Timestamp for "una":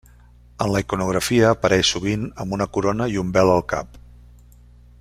2.57-2.67